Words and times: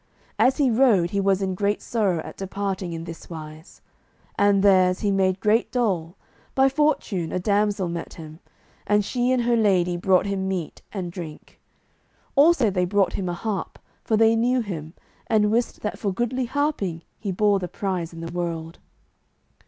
As 0.39 0.57
he 0.57 0.71
rode 0.71 1.11
he 1.11 1.19
was 1.19 1.43
in 1.43 1.53
great 1.53 1.79
sorrow 1.79 2.21
at 2.23 2.35
departing 2.35 2.91
in 2.91 3.03
this 3.03 3.29
wise; 3.29 3.81
and 4.35 4.63
there, 4.63 4.89
as 4.89 5.01
he 5.01 5.11
made 5.11 5.39
great 5.39 5.71
dole, 5.71 6.15
by 6.55 6.69
fortune 6.69 7.31
a 7.31 7.37
damsel 7.37 7.87
met 7.87 8.15
him, 8.15 8.39
and 8.87 9.05
she 9.05 9.31
and 9.31 9.43
her 9.43 9.55
lady 9.55 9.97
brought 9.97 10.25
him 10.25 10.47
meat 10.47 10.81
and 10.91 11.11
drink. 11.11 11.59
Also 12.35 12.71
they 12.71 12.83
brought 12.85 13.13
him 13.13 13.29
a 13.29 13.33
harp, 13.35 13.77
for 14.03 14.17
they 14.17 14.35
knew 14.35 14.61
him, 14.61 14.95
and 15.27 15.51
wist 15.51 15.81
that 15.83 15.99
for 15.99 16.11
goodly 16.11 16.45
harping 16.45 17.03
he 17.19 17.31
bore 17.31 17.59
the 17.59 17.67
prize 17.67 18.11
in 18.11 18.21
the 18.21 18.31
world. 18.33 18.79